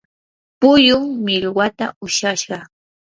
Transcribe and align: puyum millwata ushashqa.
puyum 0.59 1.01
millwata 1.25 1.85
ushashqa. 2.05 2.57